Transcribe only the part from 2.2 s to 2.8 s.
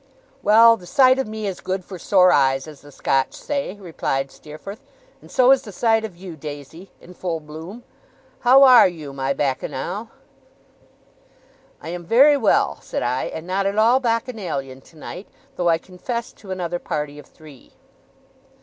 eyes,